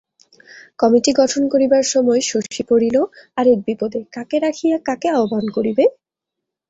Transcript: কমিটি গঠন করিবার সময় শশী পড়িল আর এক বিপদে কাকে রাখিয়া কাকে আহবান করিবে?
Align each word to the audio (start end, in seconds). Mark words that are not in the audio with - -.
কমিটি 0.79 1.11
গঠন 1.19 1.43
করিবার 1.53 1.83
সময় 1.93 2.21
শশী 2.29 2.63
পড়িল 2.69 2.95
আর 3.37 3.45
এক 3.47 3.59
বিপদে 3.67 4.01
কাকে 4.15 4.37
রাখিয়া 4.45 4.75
কাকে 4.87 5.07
আহবান 5.11 5.45
করিবে? 5.55 5.83